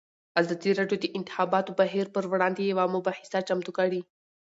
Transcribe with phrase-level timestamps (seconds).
[0.41, 4.01] ازادي راډیو د د انتخاباتو بهیر پر وړاندې یوه مباحثه چمتو کړې.